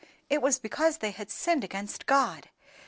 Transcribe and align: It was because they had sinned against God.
It 0.31 0.41
was 0.41 0.57
because 0.57 0.97
they 0.97 1.11
had 1.11 1.29
sinned 1.29 1.63
against 1.63 2.07
God. 2.07 2.49